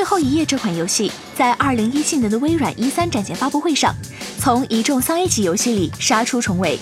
[0.00, 3.94] 最后一页》这款游戏在二零一七年的微软一三展前发布会上，
[4.38, 6.78] 从一众三 A 级游戏里杀出重围，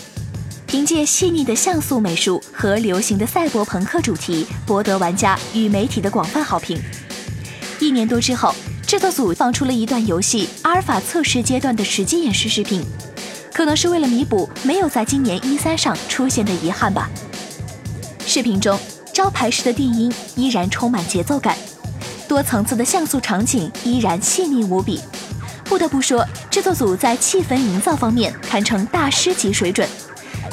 [0.68, 6.80] 凭借细腻的像素美术和流行的赛博朋克主题，博得玩家与媒体的广泛好评。
[7.80, 8.54] 一年多之后，
[8.86, 12.84] 制作组放出了一段游戏阿尔法测试阶段的实际演示视频，
[13.52, 17.10] 可能是为了弥补没有在今年一三上出现的遗憾吧。
[18.24, 18.78] 视频中，
[19.12, 21.58] 招牌式的电音依然充满节奏感。
[22.28, 25.00] 多层次的像素场景依然细腻无比，
[25.64, 29.88] 不得不说，制作组在气氛营造方面堪称大师级水准，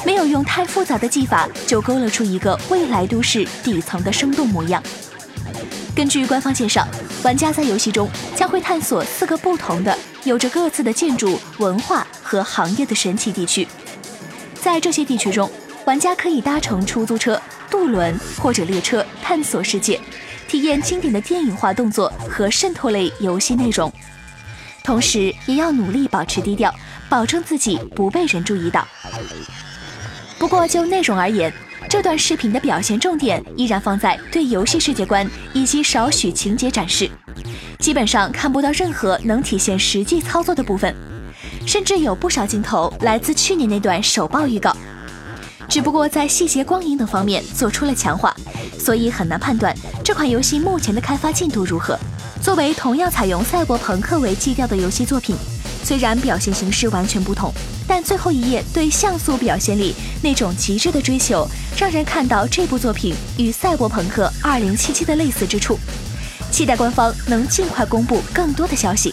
[0.04, 4.82] 没有用太复杂的技法就勾勒出一个未来都市底层的生动模样。
[5.94, 6.88] 根据官方介绍，
[7.22, 13.68] 玩家在游戏中将会探索四个不同的、有着各自的建筑、文化和行业的神奇地区，
[14.54, 15.50] 在这些地区中，
[15.84, 20.00] 玩家可以搭乘出租车、渡轮或者列车探索世界。
[20.48, 23.92] 体验经典的电影化动作和渗透类游戏内容，
[24.84, 26.72] 同时也要努力保持低调，
[27.08, 28.86] 保证自己不被人注意到。
[30.38, 31.52] 不过就内容而言，
[31.88, 37.10] 这段视频的表现重点依然放在对游戏世界观以及少许情节展示，
[37.78, 40.94] 基本上看不到任何能体现实际操作的部分，
[41.66, 44.76] 甚至有不少镜头来自去年那段首曝预告。
[45.68, 48.34] 只不过在细节、光影等方面做出了强化，
[48.78, 51.98] 所以很难判断这款游戏目前的开发进度如何。
[52.40, 55.34] 作为同样采用赛博朋克为基调的游戏作品，
[55.82, 57.52] 虽然表现形式完全不同，
[57.86, 65.78] 但最后一页对像素表现力那种极致的追求，让人看到这部作品与赛博朋克2077的类似之处。
[66.52, 69.12] 期待官方能尽快公布更多的消息。